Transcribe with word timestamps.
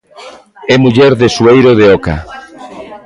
E 0.73 0.75
muller 0.83 1.13
de 1.21 1.27
Sueiro 1.35 1.71
de 1.79 1.85
Oca. 1.95 2.15